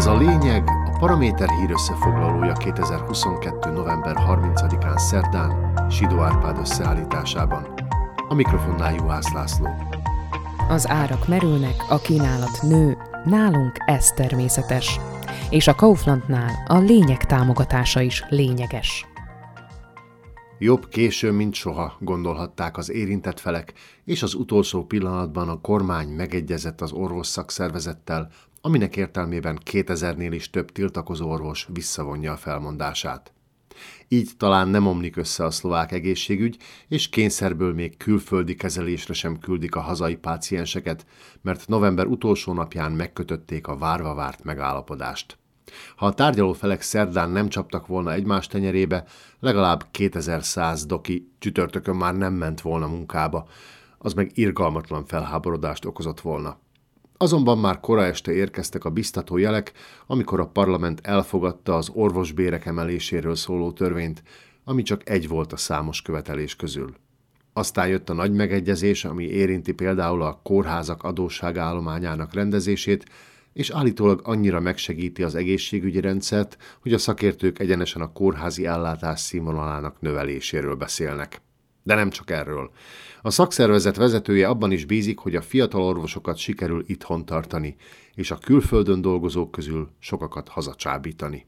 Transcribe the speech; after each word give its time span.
Ez 0.00 0.06
a 0.06 0.16
lényeg 0.16 0.64
a 0.68 0.96
Paraméter 0.98 1.48
hír 1.48 1.70
összefoglalója 1.70 2.52
2022. 2.52 3.70
november 3.70 4.16
30-án 4.16 4.98
szerdán 4.98 5.74
Sidó 5.90 6.20
Árpád 6.20 6.58
összeállításában. 6.58 7.66
A 8.28 8.34
mikrofonnál 8.34 8.94
Juhász 8.94 9.32
László. 9.32 9.66
Az 10.68 10.88
árak 10.88 11.28
merülnek, 11.28 11.74
a 11.88 11.98
kínálat 11.98 12.62
nő, 12.62 12.96
nálunk 13.24 13.76
ez 13.86 14.10
természetes. 14.10 15.00
És 15.50 15.66
a 15.66 15.74
Kauflandnál 15.74 16.64
a 16.66 16.78
lényeg 16.78 17.24
támogatása 17.24 18.00
is 18.00 18.24
lényeges. 18.28 19.06
Jobb 20.58 20.88
késő, 20.88 21.30
mint 21.30 21.54
soha, 21.54 21.96
gondolhatták 21.98 22.76
az 22.76 22.90
érintett 22.90 23.40
felek, 23.40 23.72
és 24.04 24.22
az 24.22 24.34
utolsó 24.34 24.84
pillanatban 24.84 25.48
a 25.48 25.60
kormány 25.60 26.08
megegyezett 26.08 26.80
az 26.80 26.92
orvos 26.92 27.26
szakszervezettel, 27.26 28.30
aminek 28.60 28.96
értelmében 28.96 29.58
2000-nél 29.70 30.30
is 30.30 30.50
több 30.50 30.72
tiltakozó 30.72 31.30
orvos 31.30 31.66
visszavonja 31.72 32.32
a 32.32 32.36
felmondását. 32.36 33.32
Így 34.08 34.30
talán 34.36 34.68
nem 34.68 34.86
omlik 34.86 35.16
össze 35.16 35.44
a 35.44 35.50
szlovák 35.50 35.92
egészségügy, 35.92 36.56
és 36.88 37.08
kényszerből 37.08 37.74
még 37.74 37.96
külföldi 37.96 38.54
kezelésre 38.54 39.14
sem 39.14 39.38
küldik 39.38 39.74
a 39.74 39.80
hazai 39.80 40.16
pácienseket, 40.16 41.06
mert 41.42 41.68
november 41.68 42.06
utolsó 42.06 42.52
napján 42.52 42.92
megkötötték 42.92 43.66
a 43.66 43.76
várva 43.76 44.14
várt 44.14 44.44
megállapodást. 44.44 45.38
Ha 45.96 46.06
a 46.06 46.14
tárgyaló 46.14 46.52
felek 46.52 46.82
szerdán 46.82 47.30
nem 47.30 47.48
csaptak 47.48 47.86
volna 47.86 48.12
egymás 48.12 48.46
tenyerébe, 48.46 49.04
legalább 49.40 49.86
2100 49.90 50.86
doki 50.86 51.32
csütörtökön 51.38 51.96
már 51.96 52.16
nem 52.16 52.32
ment 52.32 52.60
volna 52.60 52.86
munkába, 52.86 53.48
az 53.98 54.12
meg 54.12 54.30
irgalmatlan 54.34 55.04
felháborodást 55.04 55.84
okozott 55.84 56.20
volna. 56.20 56.58
Azonban 57.22 57.58
már 57.58 57.80
kora 57.80 58.04
este 58.04 58.32
érkeztek 58.32 58.84
a 58.84 58.90
biztató 58.90 59.36
jelek, 59.36 59.72
amikor 60.06 60.40
a 60.40 60.46
parlament 60.46 61.00
elfogadta 61.02 61.76
az 61.76 61.88
orvosbérek 61.92 62.66
emeléséről 62.66 63.34
szóló 63.34 63.72
törvényt, 63.72 64.22
ami 64.64 64.82
csak 64.82 65.08
egy 65.08 65.28
volt 65.28 65.52
a 65.52 65.56
számos 65.56 66.02
követelés 66.02 66.56
közül. 66.56 66.94
Aztán 67.52 67.88
jött 67.88 68.10
a 68.10 68.12
nagy 68.12 68.32
megegyezés, 68.32 69.04
ami 69.04 69.24
érinti 69.24 69.72
például 69.72 70.22
a 70.22 70.40
kórházak 70.42 71.02
adósságállományának 71.02 72.34
rendezését, 72.34 73.04
és 73.52 73.70
állítólag 73.70 74.20
annyira 74.24 74.60
megsegíti 74.60 75.22
az 75.22 75.34
egészségügyi 75.34 76.00
rendszert, 76.00 76.56
hogy 76.82 76.92
a 76.92 76.98
szakértők 76.98 77.58
egyenesen 77.58 78.02
a 78.02 78.12
kórházi 78.12 78.66
ellátás 78.66 79.20
színvonalának 79.20 80.00
növeléséről 80.00 80.74
beszélnek. 80.74 81.40
De 81.82 81.94
nem 81.94 82.10
csak 82.10 82.30
erről. 82.30 82.70
A 83.22 83.30
szakszervezet 83.30 83.96
vezetője 83.96 84.48
abban 84.48 84.72
is 84.72 84.84
bízik, 84.84 85.18
hogy 85.18 85.34
a 85.34 85.42
fiatal 85.42 85.82
orvosokat 85.82 86.36
sikerül 86.36 86.84
itthon 86.86 87.24
tartani, 87.24 87.76
és 88.14 88.30
a 88.30 88.38
külföldön 88.38 89.00
dolgozók 89.00 89.50
közül 89.50 89.88
sokakat 89.98 90.48
hazacsábítani. 90.48 91.46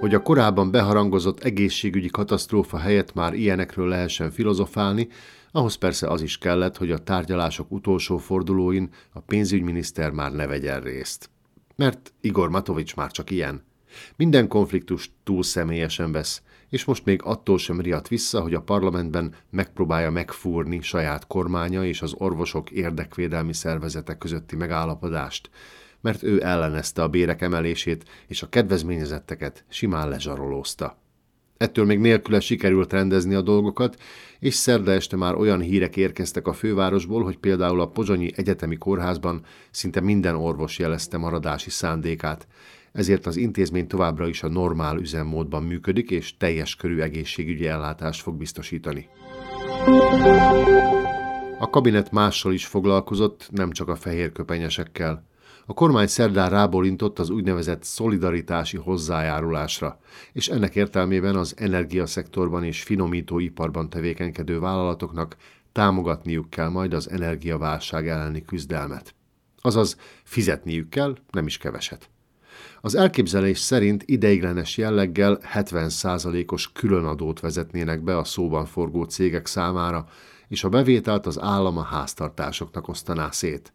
Hogy 0.00 0.14
a 0.14 0.22
korábban 0.22 0.70
beharangozott 0.70 1.42
egészségügyi 1.42 2.08
katasztrófa 2.08 2.78
helyett 2.78 3.14
már 3.14 3.34
ilyenekről 3.34 3.88
lehessen 3.88 4.30
filozofálni, 4.30 5.08
ahhoz 5.52 5.74
persze 5.74 6.08
az 6.08 6.22
is 6.22 6.38
kellett, 6.38 6.76
hogy 6.76 6.90
a 6.90 6.98
tárgyalások 6.98 7.72
utolsó 7.72 8.16
fordulóin 8.16 8.90
a 9.12 9.20
pénzügyminiszter 9.20 10.10
már 10.10 10.32
ne 10.32 10.46
vegyen 10.46 10.80
részt. 10.80 11.30
Mert 11.76 12.12
Igor 12.20 12.50
Matovics 12.50 12.96
már 12.96 13.10
csak 13.10 13.30
ilyen. 13.30 13.64
Minden 14.16 14.48
konfliktus 14.48 15.10
túl 15.24 15.42
személyesen 15.42 16.12
vesz, 16.12 16.42
és 16.72 16.84
most 16.84 17.04
még 17.04 17.20
attól 17.22 17.58
sem 17.58 17.80
riadt 17.80 18.08
vissza, 18.08 18.40
hogy 18.40 18.54
a 18.54 18.60
parlamentben 18.60 19.34
megpróbálja 19.50 20.10
megfúrni 20.10 20.80
saját 20.80 21.26
kormánya 21.26 21.84
és 21.84 22.02
az 22.02 22.14
orvosok 22.16 22.70
érdekvédelmi 22.70 23.52
szervezete 23.52 24.18
közötti 24.18 24.56
megállapodást, 24.56 25.50
mert 26.00 26.22
ő 26.22 26.44
ellenezte 26.44 27.02
a 27.02 27.08
bérek 27.08 27.40
emelését, 27.42 28.04
és 28.26 28.42
a 28.42 28.48
kedvezményezetteket 28.48 29.64
simán 29.68 30.08
lezsarolózta. 30.08 30.98
Ettől 31.56 31.84
még 31.84 31.98
nélküle 31.98 32.40
sikerült 32.40 32.92
rendezni 32.92 33.34
a 33.34 33.42
dolgokat, 33.42 33.96
és 34.38 34.54
szerda 34.54 34.92
este 34.92 35.16
már 35.16 35.34
olyan 35.34 35.60
hírek 35.60 35.96
érkeztek 35.96 36.46
a 36.46 36.52
fővárosból, 36.52 37.22
hogy 37.24 37.36
például 37.36 37.80
a 37.80 37.88
Pozsonyi 37.88 38.32
Egyetemi 38.36 38.76
Kórházban 38.76 39.44
szinte 39.70 40.00
minden 40.00 40.34
orvos 40.34 40.78
jelezte 40.78 41.16
maradási 41.16 41.70
szándékát, 41.70 42.46
ezért 42.92 43.26
az 43.26 43.36
intézmény 43.36 43.86
továbbra 43.86 44.28
is 44.28 44.42
a 44.42 44.48
normál 44.48 44.98
üzemmódban 44.98 45.62
működik, 45.62 46.10
és 46.10 46.36
teljes 46.36 46.76
körű 46.76 47.00
egészségügyi 47.00 47.66
ellátást 47.66 48.22
fog 48.22 48.36
biztosítani. 48.36 49.08
A 51.58 51.70
kabinet 51.70 52.10
mással 52.10 52.52
is 52.52 52.66
foglalkozott, 52.66 53.48
nem 53.50 53.70
csak 53.70 53.88
a 53.88 53.96
fehér 53.96 54.32
köpenyesekkel. 54.32 55.24
A 55.66 55.74
kormány 55.74 56.06
szerdán 56.06 56.50
rábólintott 56.50 57.18
az 57.18 57.30
úgynevezett 57.30 57.84
szolidaritási 57.84 58.76
hozzájárulásra, 58.76 60.00
és 60.32 60.48
ennek 60.48 60.74
értelmében 60.74 61.36
az 61.36 61.54
energiaszektorban 61.58 62.64
és 62.64 62.82
finomítóiparban 62.82 63.88
tevékenykedő 63.90 64.58
vállalatoknak 64.58 65.36
támogatniuk 65.72 66.50
kell 66.50 66.68
majd 66.68 66.92
az 66.92 67.10
energiaválság 67.10 68.08
elleni 68.08 68.44
küzdelmet. 68.44 69.14
Azaz 69.60 69.96
fizetniük 70.22 70.88
kell, 70.88 71.16
nem 71.30 71.46
is 71.46 71.58
keveset. 71.58 72.10
Az 72.80 72.94
elképzelés 72.94 73.58
szerint 73.58 74.02
ideiglenes 74.06 74.76
jelleggel 74.76 75.38
70%-os 75.54 76.72
különadót 76.72 77.40
vezetnének 77.40 78.02
be 78.02 78.16
a 78.16 78.24
szóban 78.24 78.66
forgó 78.66 79.04
cégek 79.04 79.46
számára, 79.46 80.06
és 80.48 80.64
a 80.64 80.68
bevételt 80.68 81.26
az 81.26 81.40
állam 81.40 81.78
a 81.78 81.82
háztartásoknak 81.82 82.88
osztaná 82.88 83.30
szét. 83.30 83.72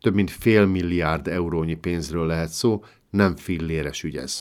Több 0.00 0.14
mint 0.14 0.30
fél 0.30 0.66
milliárd 0.66 1.28
eurónyi 1.28 1.74
pénzről 1.74 2.26
lehet 2.26 2.50
szó, 2.50 2.84
nem 3.10 3.36
filléres 3.36 4.02
ügy 4.02 4.16
ez. 4.16 4.40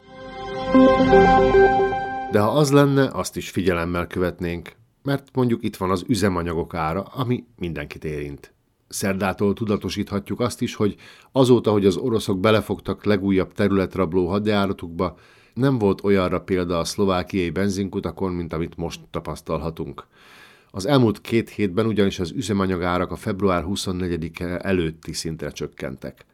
De 2.31 2.39
ha 2.39 2.51
az 2.51 2.71
lenne, 2.71 3.09
azt 3.11 3.37
is 3.37 3.49
figyelemmel 3.49 4.07
követnénk, 4.07 4.71
mert 5.03 5.27
mondjuk 5.33 5.63
itt 5.63 5.75
van 5.75 5.89
az 5.89 6.03
üzemanyagok 6.07 6.73
ára, 6.73 7.01
ami 7.01 7.43
mindenkit 7.57 8.05
érint. 8.05 8.53
Szerdától 8.91 9.53
tudatosíthatjuk 9.53 10.39
azt 10.39 10.61
is, 10.61 10.75
hogy 10.75 10.95
azóta, 11.31 11.71
hogy 11.71 11.85
az 11.85 11.97
oroszok 11.97 12.39
belefogtak 12.39 13.05
legújabb 13.05 13.53
területrabló 13.53 14.27
hadjáratukba, 14.27 15.17
nem 15.53 15.77
volt 15.77 16.03
olyanra 16.03 16.41
példa 16.41 16.79
a 16.79 16.83
szlovákiai 16.83 17.49
benzinkutakon, 17.49 18.31
mint 18.31 18.53
amit 18.53 18.77
most 18.77 19.01
tapasztalhatunk. 19.11 20.07
Az 20.71 20.85
elmúlt 20.85 21.21
két 21.21 21.49
hétben 21.49 21.85
ugyanis 21.85 22.19
az 22.19 22.31
üzemanyagárak 22.31 23.11
a 23.11 23.15
február 23.15 23.63
24-e 23.67 24.59
előtti 24.61 25.13
szintre 25.13 25.51
csökkentek. 25.51 26.25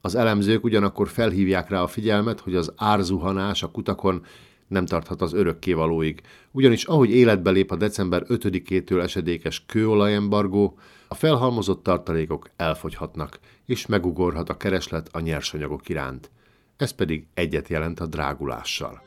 Az 0.00 0.14
elemzők 0.14 0.64
ugyanakkor 0.64 1.08
felhívják 1.08 1.68
rá 1.68 1.82
a 1.82 1.86
figyelmet, 1.86 2.40
hogy 2.40 2.54
az 2.54 2.72
árzuhanás 2.76 3.62
a 3.62 3.70
kutakon 3.70 4.24
nem 4.68 4.86
tarthat 4.86 5.22
az 5.22 5.32
örökkévalóig, 5.32 6.20
ugyanis 6.50 6.84
ahogy 6.84 7.10
életbe 7.10 7.50
lép 7.50 7.70
a 7.70 7.76
december 7.76 8.22
5-től 8.28 9.02
esedékes 9.02 9.64
kőolajembargó, 9.66 10.78
a 11.08 11.14
felhalmozott 11.14 11.82
tartalékok 11.82 12.50
elfogyhatnak, 12.56 13.38
és 13.66 13.86
megugorhat 13.86 14.48
a 14.48 14.56
kereslet 14.56 15.08
a 15.12 15.20
nyersanyagok 15.20 15.88
iránt. 15.88 16.30
Ez 16.76 16.90
pedig 16.90 17.26
egyet 17.34 17.68
jelent 17.68 18.00
a 18.00 18.06
drágulással. 18.06 19.02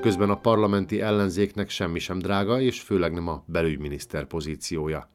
Közben 0.00 0.30
a 0.30 0.40
parlamenti 0.40 1.00
ellenzéknek 1.00 1.70
semmi 1.70 1.98
sem 1.98 2.18
drága, 2.18 2.60
és 2.60 2.80
főleg 2.80 3.12
nem 3.12 3.28
a 3.28 3.44
belügyminiszter 3.46 4.26
pozíciója. 4.26 5.10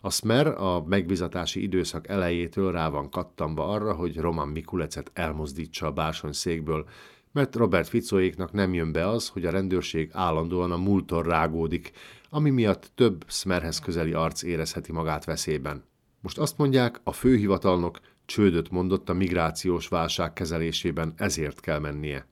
A 0.00 0.10
Smer 0.10 0.46
a 0.46 0.84
megbizatási 0.86 1.62
időszak 1.62 2.08
elejétől 2.08 2.72
rá 2.72 2.88
van 2.88 3.10
kattanva 3.10 3.68
arra, 3.68 3.94
hogy 3.94 4.16
Roman 4.16 4.48
Mikulecet 4.48 5.10
elmozdítsa 5.14 5.86
a 5.86 5.92
bársony 5.92 6.32
székből, 6.32 6.88
mert 7.36 7.54
Robert 7.54 7.88
Ficóéknak 7.88 8.52
nem 8.52 8.74
jön 8.74 8.92
be 8.92 9.08
az, 9.08 9.28
hogy 9.28 9.44
a 9.44 9.50
rendőrség 9.50 10.10
állandóan 10.12 10.72
a 10.72 10.76
múlton 10.76 11.22
rágódik, 11.22 11.92
ami 12.30 12.50
miatt 12.50 12.90
több 12.94 13.24
Smerhez 13.28 13.78
közeli 13.78 14.12
arc 14.12 14.42
érezheti 14.42 14.92
magát 14.92 15.24
veszélyben. 15.24 15.84
Most 16.20 16.38
azt 16.38 16.58
mondják, 16.58 17.00
a 17.04 17.12
főhivatalnok 17.12 18.00
csődöt 18.24 18.70
mondott 18.70 19.08
a 19.08 19.14
migrációs 19.14 19.88
válság 19.88 20.32
kezelésében, 20.32 21.12
ezért 21.16 21.60
kell 21.60 21.78
mennie. 21.78 22.26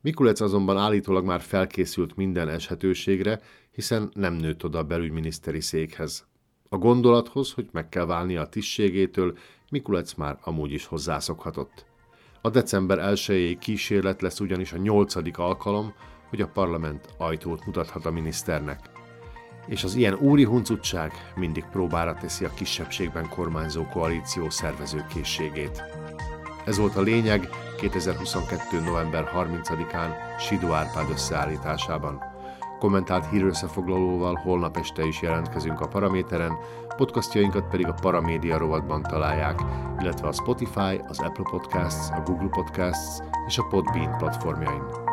Mikulec 0.00 0.40
azonban 0.40 0.76
állítólag 0.76 1.24
már 1.24 1.40
felkészült 1.40 2.16
minden 2.16 2.48
eshetőségre, 2.48 3.40
hiszen 3.70 4.10
nem 4.14 4.34
nőtt 4.34 4.64
oda 4.64 4.78
a 4.78 4.84
belügyminiszteri 4.84 5.60
székhez. 5.60 6.26
A 6.68 6.76
gondolathoz, 6.76 7.52
hogy 7.52 7.68
meg 7.72 7.88
kell 7.88 8.06
válni 8.06 8.36
a 8.36 8.46
tisztségétől, 8.46 9.38
Mikulec 9.70 10.14
már 10.14 10.38
amúgy 10.42 10.72
is 10.72 10.86
hozzászokhatott. 10.86 11.86
A 12.40 12.50
december 12.50 12.98
1 12.98 13.58
kísérlet 13.60 14.22
lesz 14.22 14.40
ugyanis 14.40 14.72
a 14.72 14.76
nyolcadik 14.76 15.38
alkalom, 15.38 15.94
hogy 16.28 16.40
a 16.40 16.48
parlament 16.48 17.14
ajtót 17.16 17.66
mutathat 17.66 18.06
a 18.06 18.10
miniszternek. 18.10 18.80
És 19.66 19.84
az 19.84 19.94
ilyen 19.94 20.14
úri 20.14 20.44
huncutság 20.44 21.12
mindig 21.36 21.64
próbára 21.72 22.14
teszi 22.14 22.44
a 22.44 22.54
kisebbségben 22.54 23.28
kormányzó 23.28 23.84
koalíció 23.84 24.50
szervező 24.50 25.04
készségét. 25.14 25.82
Ez 26.64 26.78
volt 26.78 26.96
a 26.96 27.00
lényeg 27.00 27.48
2022. 27.76 28.80
november 28.80 29.30
30-án 29.36 30.10
Sidó 30.38 30.72
Árpád 30.72 31.10
összeállításában. 31.10 32.22
Kommentált 32.78 33.30
hírösszefoglalóval 33.30 34.34
holnap 34.34 34.76
este 34.76 35.06
is 35.06 35.22
jelentkezünk 35.22 35.80
a 35.80 35.88
Paraméteren, 35.88 36.52
podcastjainkat 36.96 37.68
pedig 37.68 37.86
a 37.86 37.94
Paramédia 38.00 38.58
rovatban 38.58 39.02
találják, 39.02 39.60
illetve 40.00 40.28
a 40.28 40.32
Spotify, 40.32 41.00
az 41.08 41.18
Apple 41.18 41.48
Podcasts, 41.50 42.10
a 42.10 42.22
Google 42.24 42.48
Podcasts 42.50 43.18
és 43.46 43.58
a 43.58 43.66
Podbean 43.66 44.16
platformjain. 44.16 45.07